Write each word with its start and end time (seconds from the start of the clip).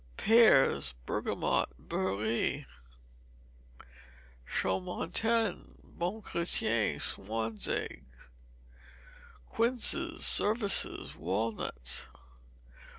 Pears: 0.17 0.95
Bergamot, 1.05 1.69
beurré, 1.79 2.65
Chaumontel, 4.49 5.75
Bon 5.83 6.23
Chrétien, 6.23 6.99
swan's 6.99 7.69
egg. 7.69 8.03
Quinces, 9.47 10.25
services, 10.25 11.15
walnuts. 11.15 12.07